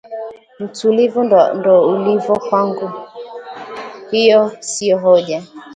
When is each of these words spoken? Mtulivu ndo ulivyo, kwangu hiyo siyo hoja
Mtulivu 0.59 1.23
ndo 1.57 1.87
ulivyo, 1.89 2.35
kwangu 2.35 2.91
hiyo 4.11 4.51
siyo 4.59 4.97
hoja 4.99 5.43